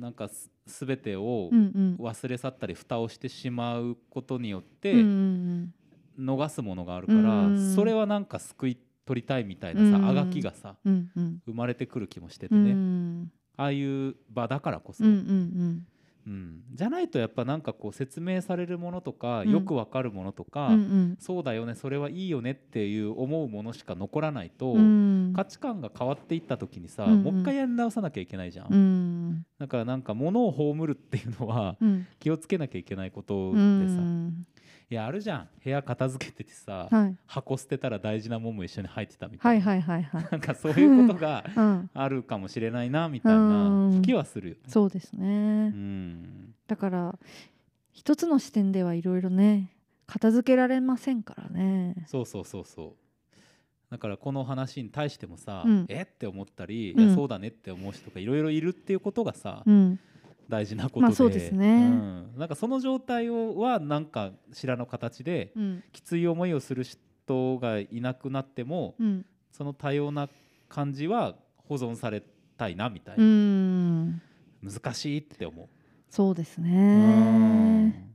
[0.00, 5.04] なんかす全てを忘れ去ったり蓋をしてしまうことによって
[6.18, 7.74] 逃すものがあるから、うん。
[7.74, 10.04] それはなんか救い取りたいみたいなさ、うん。
[10.06, 13.30] あがきがさ生まれてくる気もしててうね、ん。
[13.56, 15.04] ああいう場だからこそ、
[16.26, 16.62] うん。
[16.72, 19.50] じゃないとやっぱなんかこう説明されるものとか、うん。
[19.50, 21.16] よくわかるものとか、うんうん。
[21.20, 25.32] そうだよねそれはいいよねっていう思うものしか残らないと、うん。
[25.34, 27.22] 価値観が変わっていった時にさ、うんうん。
[27.22, 29.46] もう一回やり直さなきゃいけないじゃん、うん。
[29.58, 32.06] だからなんか物を葬るっていうのはうん。
[32.18, 34.46] 気をつけなきゃいけないことうでさ、ん
[34.88, 35.48] いやあるじゃん。
[35.64, 37.16] 部屋片付けててさ、はい。
[37.26, 40.28] 箱捨てたら大事なもんも一緒に入ってたみたいな、はいはいはいはい。
[40.30, 41.90] なんかそういうことがうん。
[41.92, 44.60] あるかもしれないなみたいな気はするよね。
[44.68, 45.26] そうですね。
[45.26, 45.28] う
[45.76, 46.54] ん。
[46.68, 47.18] だから
[47.90, 49.72] 一つの視点ではいろいろね
[50.06, 51.96] 片付けられませんからね。
[52.06, 53.42] そうそうそうそう。
[53.90, 55.86] だからこの話に対してもさ、うん。
[55.88, 56.02] え？
[56.02, 57.00] って思ったり、うん。
[57.00, 59.98] いやそうだねって思う人がいろいろいるっていうことがさ、うん
[60.48, 61.66] 大事なことで、まあそうですね。
[61.66, 62.38] うん。
[62.38, 65.84] なんかその状態をはなんかしらの形でうん。
[65.92, 69.26] きつい思いをする人がいなくなっても、うん。
[69.50, 70.28] その多様な
[70.68, 72.22] 感じは保存され
[72.56, 74.22] たいなみたいな、うん。
[74.62, 75.68] 難しいって思う。
[76.10, 76.64] そうですうん。
[76.64, 78.06] ね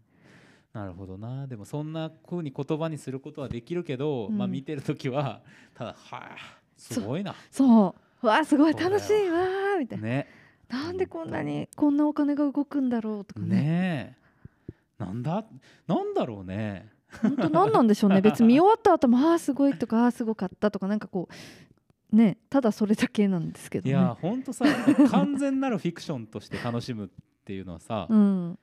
[0.73, 1.47] なるほどな。
[1.47, 4.37] でもそんな風に言葉にすることはできるけど、うん。
[4.37, 5.41] まあ見てる時は
[5.73, 6.37] ただはあ
[6.77, 7.35] すごいな。
[7.51, 8.27] そう。
[8.27, 9.29] わあすごい楽しい。
[9.29, 10.07] わーみたいな。
[10.07, 10.40] ね
[10.71, 13.47] なんでこんなにこんなお金が動くんだろうとかね。
[13.55, 14.17] ね
[14.99, 15.03] え。
[15.03, 15.45] なんだ？
[15.87, 16.89] なんだろうね。
[17.21, 18.21] 本当何なんでしょうね。
[18.23, 21.27] 別に見終わった後もああすごいとかああすごかったとかなんかこ
[22.11, 23.89] うねただそれだけなんですけどね。
[23.89, 24.65] いやほんとさ
[25.09, 27.09] 完全なるフィクションとして楽しむっ
[27.43, 28.59] ていうのはさ、うん。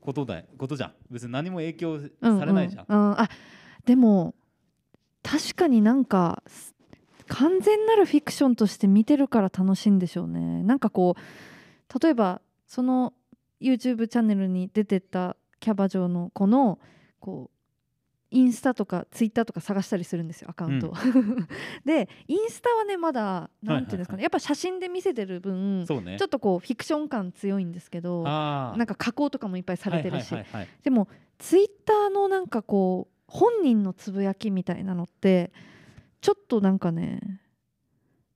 [0.00, 0.92] ことだことじゃん。
[1.10, 3.28] 別に何も影響うんうんされないじゃん、うんあ
[3.84, 4.34] でも
[5.22, 6.74] 確かになんかす
[7.28, 10.62] 完全なるフィクションとして見てるから楽しいんでしょうね。
[10.62, 13.12] なんかこう例えばその
[13.60, 16.78] YouTube チャンネルに出てたキャバ嬢の子の
[17.20, 17.58] こう
[18.30, 20.88] インスタとかツイッターとか探したりするんですよアカウント。
[20.88, 20.94] を、
[21.84, 24.22] でインスタはねまだなんていうんですかね、はいはいはい。
[24.24, 25.86] やっぱ写真で見せてる分ね。
[25.86, 30.68] ちょっとこうフィクション感強いんですけどあなんか加工とかもいっぱいされてるし、はいはいはいはい。
[30.82, 35.52] でもツイッターのなんかこう本人のつぶやきみたいなのって
[36.20, 37.40] ちょっとなんかね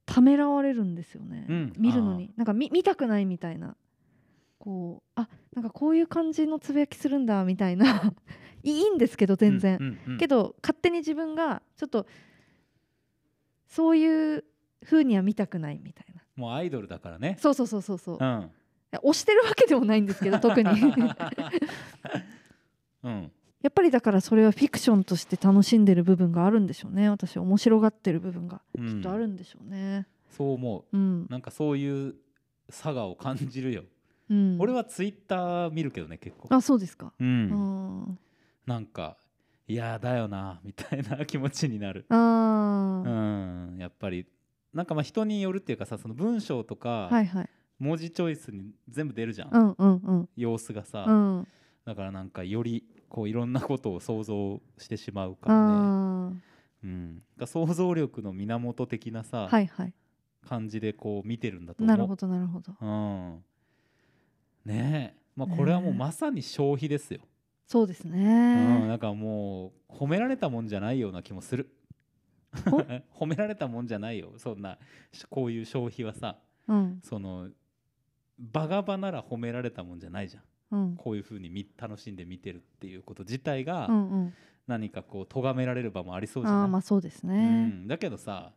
[0.07, 1.73] ためらわれるんですよね、うん。
[1.79, 2.33] 見るのに。
[2.37, 3.77] なんか見見たくないみたいな。
[4.59, 8.13] こうあなんかこういう感じのつぶやきするんだみたいな。
[8.63, 10.19] いいんですけど全然、うんうんうん。
[10.19, 12.07] けど勝手に自分がちょっと
[13.67, 14.45] そういう
[14.85, 16.23] 風には見たくないみたいな。
[16.37, 17.37] もうアイドルだからね。
[17.41, 18.51] そうそうそうそうそう、いうん。
[18.91, 20.69] や推してるわけでもないんですけど特に。
[23.03, 27.09] うんやっぱりだからそれはフィクションとして楽しんでる部分があるんでしょうね。
[27.09, 28.87] 私面白がってる部分がうん。
[28.89, 30.07] きっとあるんでしょうね。
[30.31, 30.97] そう思う。
[30.97, 31.23] ん。
[31.23, 32.15] うなんかそういう
[32.69, 33.85] 差がを感じるよ、
[34.31, 36.49] うん、俺はツイッター見るけどね結構。
[36.51, 38.19] あそうですか、ううんん、
[38.67, 39.17] なんか
[39.69, 42.07] いやだよなみたいな気持ちになる。
[42.09, 44.27] あうーんやっぱり。
[44.73, 47.49] なんかまあ人によるっていうかさその文章とかはいはい。
[47.79, 50.29] 文字チョイスに全部出るじゃん、うんうんうん。
[50.37, 51.49] 様子がさ、うん。
[51.85, 56.33] だからなんかよりこういろんなことを想像してしまうからね、あ
[56.83, 59.93] うん、だから想像力の源的なさ、ーはいはい。
[60.49, 61.95] 感じでこう見てるんだと思う。
[61.95, 62.73] なるほどなるほど。
[62.81, 63.45] うん、
[64.65, 67.21] ねえ、まあ、これはもうまさに消費ですよ、
[67.67, 71.69] そうですうん、ねなんかもう褒められたもんじゃないような気もする。
[72.67, 72.79] お？
[73.25, 74.33] 褒められたもんじゃないよ。
[74.39, 74.79] そんな
[75.13, 76.39] しこういう消費はさ。
[76.67, 77.01] うん。
[77.03, 77.51] その
[78.39, 80.43] バガバなら褒められたもんじゃないじゃん
[80.97, 84.33] こういうふうに見楽しんで見てるっていうこと自体がうんうん。
[84.69, 88.53] 何かこう咎められる場もありそうじゃない、ああまあそうですうねん、だけどさ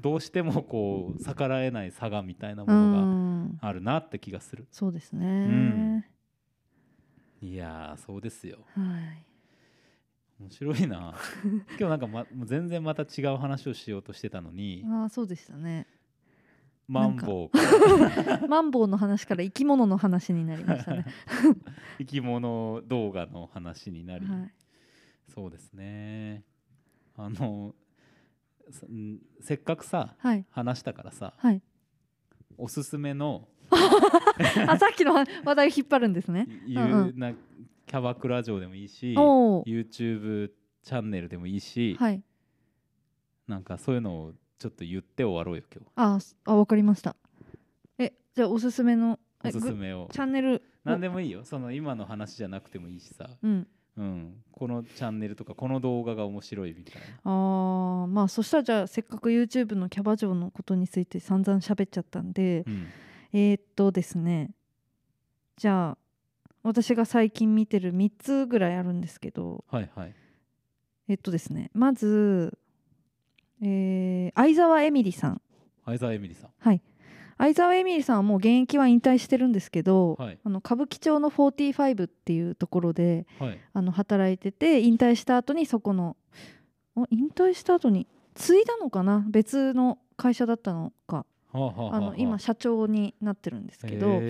[0.00, 3.58] どうしてもこう逆らえない差がみたいなうものがん。
[3.60, 5.20] あるなって気がする、そうですん。
[5.20, 6.10] ね
[7.40, 8.58] いやーそうですよ。
[8.74, 9.24] はい。
[10.40, 11.14] 面白いな。
[11.78, 14.84] 今日なんか、ま、全然また違う話をしようとしてたのに。
[14.86, 15.86] ああそうでしたね
[16.88, 21.04] マンボウマンボウの話から生き物の話になりましたね。
[21.98, 24.52] 生き物動画の話になり、はい。
[25.28, 26.44] そうですね。
[27.16, 27.74] あの
[29.40, 30.44] せっかくさはい。
[30.50, 31.62] 話したからさはい。
[32.56, 33.48] おすすめの
[34.68, 36.46] あさっきの話話題を引っ張るんですね。
[36.66, 40.50] ゆうんうなキャバクラ嬢でもいいし YouTube
[40.82, 42.22] チャンネルでもいいし、はい。
[43.48, 45.62] なんかそういうのをちょっと言って終わろうよ
[45.96, 47.16] 今あすあわかりました。
[47.98, 50.08] えじゃあおすすめの日おすすめを。
[50.12, 51.44] チャンネル何でもいいよ。
[51.44, 53.66] その今の話じゃなくてもいいしさ、うん。
[53.98, 57.00] うん、このチャンネルとかこの動画が面白いみたいな。
[57.24, 62.86] あーまあそしたらじゃあせっかく YouTube のキャバ嬢のことについて散々喋っちゃったんでうん。
[63.32, 64.50] えー、っとですね。
[65.56, 65.98] じゃあ
[66.62, 69.64] 私が最近見てる3つぐらいあるんですけど。
[69.70, 70.14] はいはい。
[71.08, 71.70] えっとですね。
[71.72, 72.58] まず、
[73.62, 75.40] えー相沢エミリさん。
[75.84, 76.50] 相沢エミリさん。
[76.58, 76.82] はい。
[77.38, 80.38] 相沢エミリさんはもう現役は引退してるんですけど、はい。
[80.42, 83.58] あの歌舞伎町の45っていうところではい。
[83.72, 86.16] あの働いてて引退した後にそこの
[86.94, 89.24] お引退した後に継いだのかな？
[89.28, 91.24] 別の会社だったのか。
[91.52, 94.20] はあはあはああの今社長になってるんですけど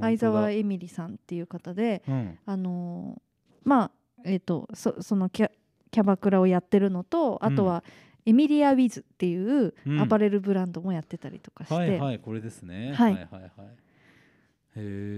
[0.00, 2.38] 相沢エミリさんっていう方でうん。
[2.46, 3.20] あのー
[3.64, 3.90] まあ
[4.24, 5.50] えっ、とそそのキャ
[5.90, 7.82] キャバクラをやってるのとあとは、
[8.26, 10.00] エミリア・ウィズっていううん。
[10.00, 12.92] アパレルブランドもやってたりとかして、はいはいこれですね。
[12.92, 13.12] はい。
[13.12, 13.50] はいはいはい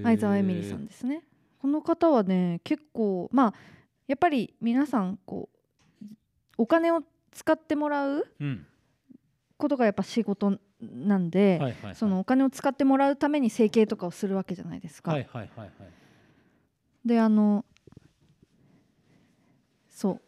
[0.05, 1.25] 相沢エミリさんですね。
[1.61, 3.55] この方はね結構まあ
[4.07, 6.07] やっぱり皆さんこう
[6.59, 8.67] お金を使ってもらううん。
[9.57, 11.95] ことがやっぱ仕事なんで、はいはいはい。
[11.97, 15.11] そのお金を使ってもらうために整形とかをするわけじゃないですか。
[15.11, 15.71] はいはいはいはい。
[17.05, 17.65] であの
[19.89, 20.21] そう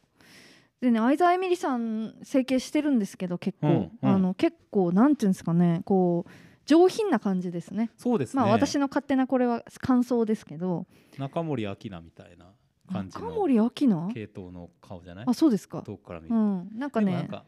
[0.81, 4.09] でね相沢エミリさん整形してるんですけど結構、うんうん。
[4.09, 6.31] あの結構なんていうんですかねこう
[6.67, 7.91] 上品な感じですね。
[7.97, 8.43] そうですね。
[8.43, 10.87] まあ私の勝手なこれは感想ですけど。
[11.19, 12.47] 中森明菜みたいな
[12.93, 14.09] 感じの中森明菜？
[14.15, 15.25] 系統の顔じゃない？
[15.27, 15.83] あそうですか。
[15.83, 16.29] 遠くから見る。
[16.31, 16.71] とうん。
[16.79, 17.07] なんかね。
[17.07, 17.45] でもなんか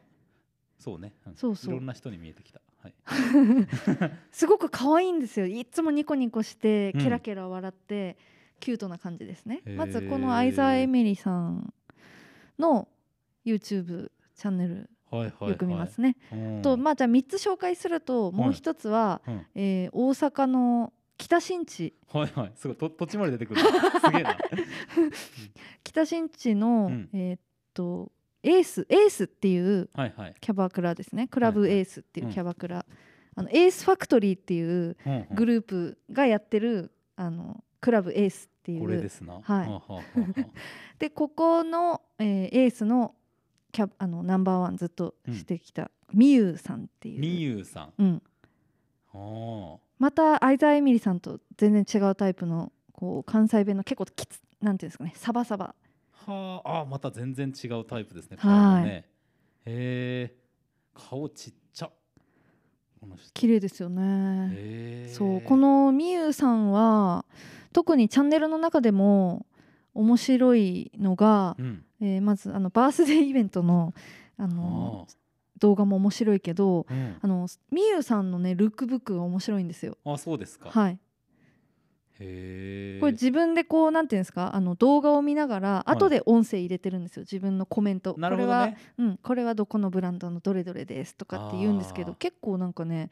[0.79, 1.15] そうね。
[1.31, 1.37] ん。
[1.37, 1.75] そうそう。
[1.75, 2.61] いろんな人に見えてきた。
[2.83, 2.95] はい。
[4.33, 5.47] すごく可愛いんですよ。
[5.47, 7.01] いつもニコニコしてうん。
[7.03, 8.17] ケラケラ笑って、
[8.59, 9.63] キュートな感じですね。
[9.77, 11.73] まずこの相沢エミリさん
[12.59, 12.89] の
[13.45, 15.51] YouTube チャンネルはいはいはい。
[15.51, 16.63] よく見ますね、うん。
[16.63, 19.47] とまあじゃあ3つ紹介するともう一つは、うん。
[19.55, 21.95] えー大阪の北新地。
[22.13, 22.53] はいはい。
[22.57, 22.77] すごい。
[22.77, 24.37] と土地まで出てくるすげえな。
[25.85, 27.09] 北新地の、うん。
[27.13, 27.41] えーっ
[27.75, 28.11] と
[28.43, 30.35] エースエースっていうはいはい。
[30.41, 31.29] キャバクラですね。
[31.29, 31.79] クラブはいはい。
[31.81, 32.33] エースっていううん。
[32.33, 32.85] キャバクラ、
[33.37, 34.97] あのエースファクトリーっていう
[35.35, 38.81] グループがやってるあのクラブエースっていう。
[38.81, 39.41] これですな。
[39.43, 40.47] はい。
[40.99, 43.15] でここの、えーエースの
[43.73, 47.21] キャあのナンバーワンずっとしてきた、みゆうさんっていう。
[47.21, 47.93] みゆさん。
[47.99, 48.23] うん、
[49.15, 55.75] あまた相沢エミリさんと全然違うタイプのこう関西弁の結構きつなんていうんですかねサバサバ。
[56.27, 56.81] あはあ。
[56.83, 58.89] あまた全然違うタイプですねはい。
[58.89, 59.05] へ
[59.65, 60.35] え
[60.95, 61.91] 顔ちっちゃ。
[63.01, 63.31] この人。
[63.33, 65.09] 綺麗ですよね。
[65.09, 67.25] そうこのみゆうさんは
[67.73, 69.47] 特にチャンネルの中でも
[69.95, 71.85] 面白いのが、うん。
[72.01, 73.95] えーまずあのバースデーイベントの
[74.37, 75.13] あのあ
[75.59, 77.17] 動画も面白いけどあうん。
[77.21, 79.97] あのみゆうさんのねルックブックが面白いんですよ。
[80.05, 80.71] あそうですか。
[80.71, 80.99] はい、へ
[82.19, 85.91] えこれ自分でこうなんていうんですかあの動画を見ながらい。
[85.91, 88.15] 後で音声入れてるんですよ自分のコメント。
[88.19, 93.11] なるほどこれはねうん、これはどこのブランドのどれどれですとかって言うんですけど結構なんかね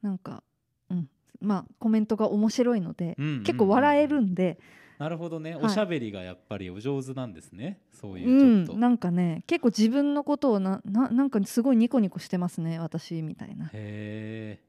[0.00, 0.42] なんか、
[0.90, 1.08] うん、
[1.40, 3.42] まあコメントが面白いので、うんうんうん。
[3.42, 4.58] 結構笑えるんで、
[4.98, 5.64] なるほどね、はい。
[5.64, 7.80] おしゃべりがやっぱりお上手なんですね。
[7.92, 13.66] そうういうちょっと、ん、なんかね結構自分のことをなななんかすごいニコニコしてますね私みたいな。
[13.66, 14.60] へえ。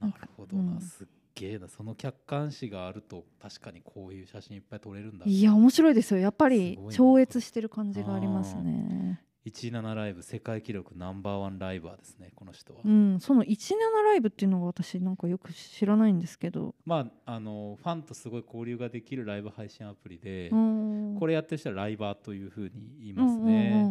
[0.00, 0.80] なるほどな、うん。
[0.80, 1.68] すっげえな。
[1.68, 5.26] その客観視があると確かにこういう写真いっぱい撮れるんだ。
[5.26, 6.20] いや面白いですよ。
[6.20, 9.22] やっぱり超越してる感じがありますね。
[9.50, 13.74] 17ライブ世界記録ナンバーワンライバーですねこの人は、うん、その17
[14.04, 23.84] ライブっていうのが私なんかよく知らないんですけど、まああのファンとすごい交流ができるライブ配信アプリで、うん、これやってる人はライバーというふうに言いますね。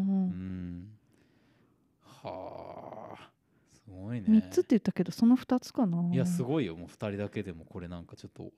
[2.24, 3.30] はあ
[3.74, 4.26] すごいね。
[4.28, 6.14] 3つって言ったけどその2つかな。
[6.14, 8.52] いやすごいよもう2人だけでもこれなんかちょっと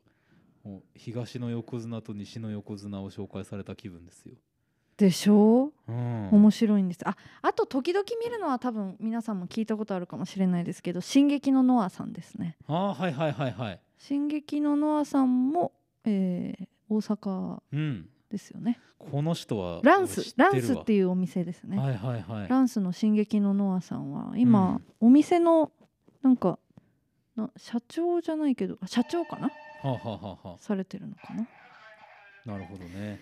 [0.95, 4.35] 東の横綱と西の横綱を紹介された気分ですよ。
[4.97, 5.71] でしょ？
[5.87, 7.07] ううん、面白いんです。
[7.07, 12.57] ああと時々見るのは多分皆さんも聞いたことあるかもしれないですけど「進撃のノア」さんですね。
[12.67, 13.79] ああはいはいはいはい。
[13.97, 15.71] 「進撃のノア」さんも、
[16.05, 18.09] えー大阪うん。
[18.29, 18.79] ですよね。
[18.99, 22.47] この人はランスランスっていうお店ですね、はいはいはい。
[22.47, 25.71] ランスの「進撃のノア」さんは今、お店の
[26.21, 26.57] なんか
[27.35, 29.47] な社長じゃないけどあ社長かな？
[29.47, 29.51] は
[29.83, 31.47] あ、はあはあはされてるのかな、
[32.47, 33.19] あ、なるほどね。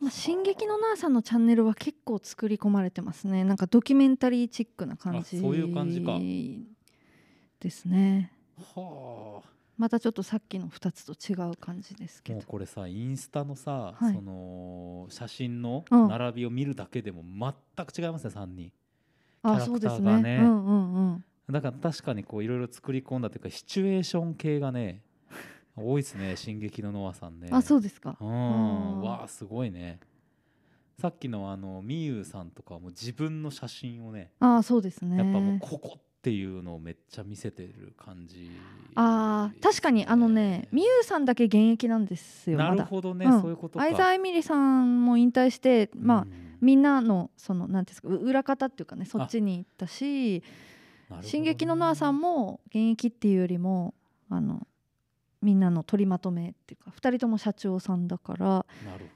[0.00, 3.44] まあ、進撃のノアさんのチャンネルは結構作り込まれてますね。
[3.44, 6.18] なんかドキュメンタリーチックな感じあそういう感じか。
[7.60, 8.32] ですね。
[8.74, 9.48] はあ。
[9.76, 14.14] またちょっとさっきの2つと違う感じですけもうどこれさインスタのさ、はい。
[14.14, 16.08] その写真のうん。
[16.08, 17.22] 並びを見るだけでも
[17.76, 18.72] 全く違いますね3人。
[19.42, 20.22] あキャラクそうですターがね。
[20.22, 21.24] ねうんうんうん。
[21.50, 25.02] だから確かにこういろいろ作り込んだというかシチュエーション系がね
[25.76, 27.48] 多いですね「進撃のノア」さんね。
[27.50, 28.16] あそうですか。
[28.20, 28.28] うん。
[28.28, 30.00] うんわあすごいね。
[31.00, 35.16] さっきのあのみゆさんとかはもう自分の写真をねあそうですね。
[35.16, 38.50] やっぱもうここっていうのをめっちゃ見せてる感じ、
[38.94, 43.42] あー確かにあのねみゆさんだけ現役なんですよなるほどね、うん。
[43.42, 43.84] そういうことか。
[43.84, 50.42] 相沢エミリさんも引退してまあ、うんみんなのそのなんていうんですかう裏方っていうかねそっちに行ったし
[51.10, 51.28] 「なるほどね。
[51.28, 53.92] 進撃のノア」さんも現役っていうよりも
[54.30, 54.66] あの
[55.44, 58.66] みんなの取りまとめっていうか2人とも社長さんだから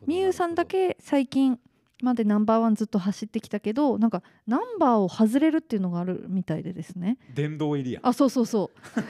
[0.06, 1.58] みゆさんだけ最近
[2.02, 7.18] までナンバーワンずっと走ってきたけどなんかナンバーを外れるっていうのがあるみたいでですね。
[7.34, 9.00] 殿堂入りやあそうそうそう。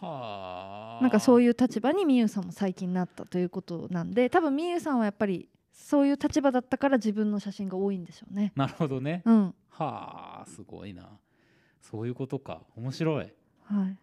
[0.00, 0.98] はあ。
[1.02, 8.52] なんかそういういう立場にみゆさんも最近なったということなんで多分みゆさんはやっぱりそういう立場だったから自分の写真が多いんでしょうね。
[8.56, 9.54] なるほどね、うん。
[9.68, 11.08] はあすごいな。
[11.80, 12.62] そういうことか。
[12.76, 13.32] 面白い
[13.64, 13.96] はい、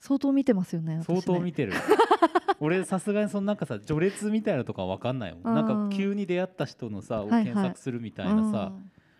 [0.00, 1.02] 相当見てますよね。
[1.04, 1.72] 相当見てる。
[2.60, 5.42] 俺さすがにそのなんかさ序列みたいなとかわかんないもん。
[5.42, 5.68] なん。
[5.68, 7.44] うんか急に出会った人のさをはいはい。
[7.44, 8.72] 検索するみたいなさ、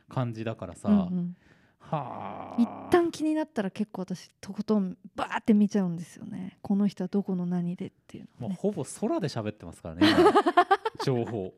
[0.08, 1.00] 感じだからさ、うんうん。
[1.00, 1.36] うん
[1.80, 2.62] はあ。
[2.62, 6.58] 一旦気になったら結構私とことんバーって見ちゃうんですよね。
[6.62, 8.54] この人はどこの何でっていうのをね。
[8.54, 10.32] もうほぼ空で喋ってますからね 今
[11.04, 11.52] 情報。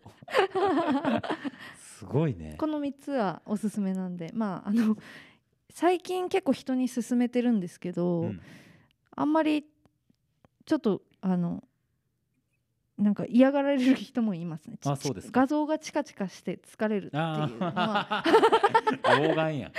[1.78, 2.56] すごいね。
[2.58, 4.96] この3つはおすすめなんでまああの
[5.74, 8.40] 最近結構人に勧めてるんですけど、うん。
[9.16, 9.64] あんまり
[10.64, 11.64] ちょっとあの
[12.96, 14.78] なんか嫌がられる人もいますね。
[14.80, 15.40] ちあそうですか。
[15.40, 18.24] 画像がチカチカして疲れるっていうのは。
[19.20, 19.72] 老眼や。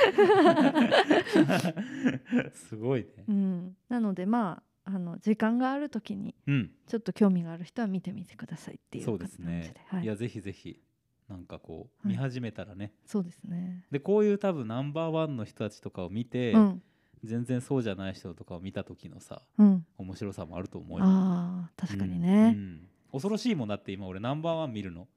[2.54, 3.08] すごいね。
[3.30, 6.72] うん、なのでまああの時間がある時にうん。
[6.88, 10.04] ちょっと興味がある人は見てみてくださいっていうそう感じでですね、はい。
[10.04, 10.82] い、やぜひぜひ
[11.30, 12.16] なんかこうはい。
[12.16, 13.86] 見始めたらね、そうですね。
[13.92, 16.82] でこういう多分ナンバーワンの人たちとかを見て、うん。
[17.24, 21.06] 全然そうじゃない人とかを見た時のさうん、面白さもあると思うよ。
[21.06, 22.54] ああ確かにうんね。
[22.56, 22.88] うん。
[23.12, 25.08] 恐ろしいもんだって今俺ナンバーワン見るの。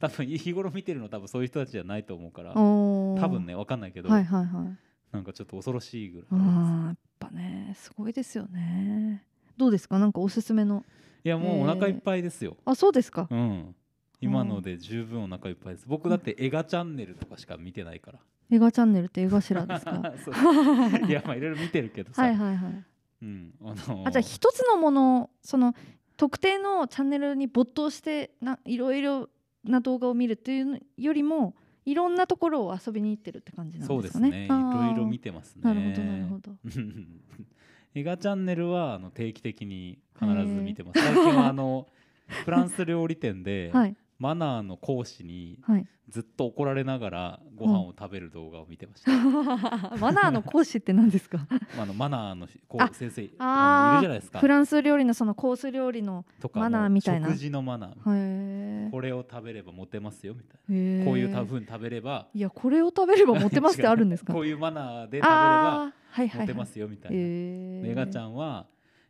[0.00, 4.76] 多分日頃見てるの多分そういう人たちじゃないと思うから多分ねわかんないけど、はいはいはい。
[5.12, 9.24] なんかちょっと恐ろしいぐらいあーやっぱねすごいですよね。
[9.56, 10.00] どうですか？
[10.00, 10.84] なんかおすすめの。
[11.22, 13.28] いやもうお腹いっぱいですよ、あそうですか？
[13.30, 13.76] うん
[14.24, 15.86] 今ので十分お腹いっぱいです。
[15.88, 18.18] 僕だって映画チャンネルとかしか見てないから。
[18.50, 20.02] 映画チャンネルって映画頭ですか？
[21.08, 22.84] いやまあいろいろ見てるけどさ、はいはいはい。
[23.22, 24.08] うんあのー。
[24.08, 25.74] あじゃあ一つのものその
[26.16, 29.28] 特定のチャンネルに没頭してないろいろ
[29.64, 31.54] な動画を見るっていうよりも
[31.86, 34.02] いろんなところを遊びに行ってるって感じなんでかね。
[34.02, 34.44] ですすね。
[34.46, 35.62] いろいろ見てますね。
[35.64, 36.52] なるほどなるほど。
[37.94, 41.00] 映画チャンネルはあの定期的に必ず見てます。
[41.00, 41.86] 最近はあの
[42.26, 45.86] フランス料理店ではいマナーの講師にはい。
[46.10, 49.10] ずっと怒られながらご飯を食べる動画を見てました、
[49.96, 51.46] マナーの講師って何ですか？
[51.80, 54.38] あのマナーのこあう先生いるじゃないですか。
[54.38, 57.28] フランス料理のそのコース料理のとかマナーみたいな。
[57.28, 58.86] 食事のマナー。
[58.86, 60.98] へこれを食べればモテますよみたいえ。
[60.98, 64.34] なこういう多ふうに食べればいやこれを食べればモテますって あるんですか？
[64.34, 65.92] こういうマナーで食べれば
[66.40, 68.66] モテますよみたいな、へえメガちゃんは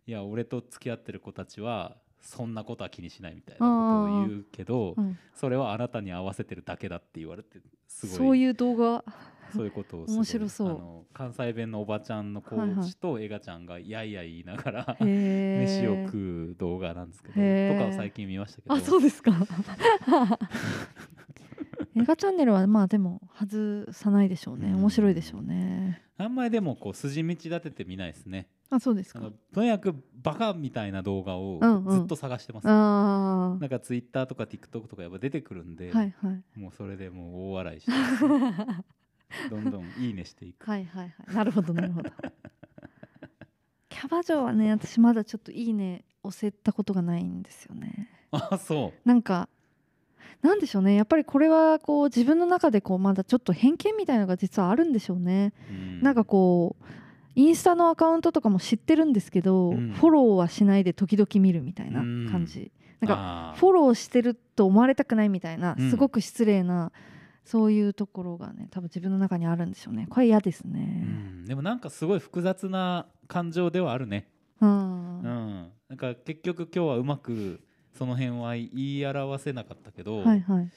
[0.07, 3.69] いや俺と付き合ってる子たちはそんなことは気にしないみたいなこと
[4.23, 9.05] を言うけどうん、それはあなたに合わせてるだけだって言われてすごいそういう動画。
[9.55, 10.69] そういうことを面白そう。
[10.69, 18.75] あの関西弁のおばちゃんのコーチとエガちゃんがやいやい言いながら、飯を食う動画なんですけどとかを最近見ましたけど。
[18.75, 19.31] あそうですか。
[21.97, 24.71] 映画チャンネルはまあでも外さないでしょうね。
[24.71, 26.03] うん面白いでしょうね。
[26.17, 29.31] あんまりでもこう筋道立てて見ないですねあそうですか。
[29.53, 31.99] とにかくバカみたいな動画をうんうん。
[31.99, 36.59] ずっと探してます、あなんかツイッターとか TikTok とかやっぱ出てくるんで、あはいはい。
[36.59, 37.93] もうそれでもう大笑いして
[39.51, 40.69] どんどんいいねしていく。
[40.69, 41.35] はいはいはい。
[41.35, 42.11] なるほどなるほど。
[43.89, 48.11] キャバ嬢はね私まだちょっといいね押せたことがないんですよね。
[48.31, 49.49] あそなんか
[50.43, 50.95] なんでしょうね。
[50.95, 56.03] やっぱりこれはこう自分の中でこうまだちょっと偏見みたいなのが実はあるんでしょうね、う、うん。
[56.03, 56.85] なんかこう
[57.37, 59.93] インスタのアカウントとかも知ってるんですけど、うん。
[59.93, 62.71] フォローはしないで時々見るみたいな感じ、
[63.01, 65.91] なんかかフォローしてると思われたくないみたいなうん。
[65.91, 66.93] すごく失礼な、
[67.45, 70.07] そういうところがね多分自分の中にあるんでしょうね。
[70.09, 74.29] これ嫌ですうねん、でもなんかすごい複雑な感情ではあるね。
[74.61, 77.61] うん、うん、なんか結局今日はうまく
[77.99, 80.71] その辺は言い表せなかったけど、はいはい。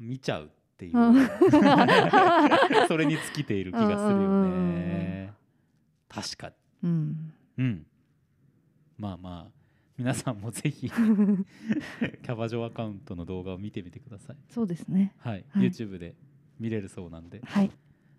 [0.00, 0.98] 見ちゃうっていう。
[0.98, 1.28] うん。
[2.88, 5.32] それに尽きている気がするようんね
[6.08, 6.54] 確かに。
[6.84, 7.32] うん。
[7.58, 7.86] うん。
[8.98, 9.58] まあまあ
[9.96, 14.36] 皆さんもぜひ キャバ嬢アカウントの動画を見てみてください。
[14.48, 15.12] そうですね。
[15.18, 15.66] はい、はい。
[15.66, 16.14] YouTube で
[16.60, 17.40] 見れるそうなんで。
[17.44, 17.70] はい。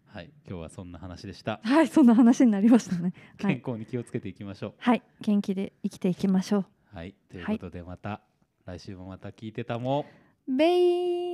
[0.08, 0.30] はい。
[0.48, 1.62] 今日はそんな話でした。
[1.64, 3.14] はいそんな話になりましたね。
[3.42, 6.66] はい、健康に気をつけていきましょはい、元気で生きていきましょう。
[6.94, 7.16] はい。
[7.30, 8.22] ということでまた、
[8.66, 10.06] 来週もまた聞いてたも。
[10.48, 11.29] うベイ